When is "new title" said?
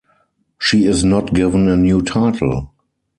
1.77-2.73